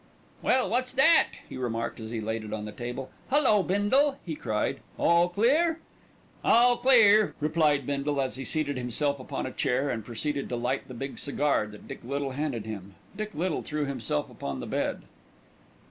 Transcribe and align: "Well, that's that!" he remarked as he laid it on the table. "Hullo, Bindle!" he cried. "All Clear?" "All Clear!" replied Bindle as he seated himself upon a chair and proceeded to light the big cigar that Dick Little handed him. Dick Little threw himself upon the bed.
"Well, 0.41 0.67
that's 0.71 0.93
that!" 0.93 1.27
he 1.47 1.57
remarked 1.57 1.99
as 1.99 2.09
he 2.09 2.19
laid 2.19 2.43
it 2.43 2.51
on 2.51 2.65
the 2.65 2.71
table. 2.71 3.11
"Hullo, 3.29 3.61
Bindle!" 3.61 4.17
he 4.25 4.33
cried. 4.33 4.79
"All 4.97 5.29
Clear?" 5.29 5.77
"All 6.43 6.77
Clear!" 6.77 7.35
replied 7.39 7.85
Bindle 7.85 8.19
as 8.19 8.33
he 8.35 8.43
seated 8.43 8.79
himself 8.79 9.19
upon 9.19 9.45
a 9.45 9.51
chair 9.51 9.91
and 9.91 10.03
proceeded 10.03 10.49
to 10.49 10.55
light 10.55 10.87
the 10.87 10.95
big 10.95 11.19
cigar 11.19 11.67
that 11.67 11.87
Dick 11.87 11.99
Little 12.03 12.31
handed 12.31 12.65
him. 12.65 12.95
Dick 13.15 13.35
Little 13.35 13.61
threw 13.61 13.85
himself 13.85 14.27
upon 14.27 14.59
the 14.59 14.65
bed. 14.65 15.03